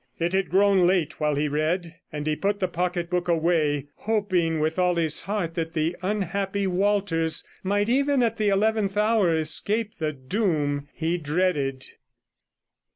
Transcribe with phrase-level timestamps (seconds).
[0.17, 4.59] It had grown late while he read, and he put the pocket book away, hoping
[4.59, 9.97] with all his heart that the unhappy Walters might even at the eleventh hour escape
[9.99, 11.85] the doom he dreaded.